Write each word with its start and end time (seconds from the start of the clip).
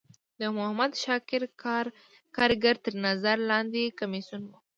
د 0.39 0.41
محمد 0.55 0.91
شاکر 1.03 1.41
کارګر 2.37 2.75
تر 2.83 2.93
نظر 3.05 3.37
لاندی 3.49 3.83
کمیسیون 3.99 4.43
و. 4.45 4.51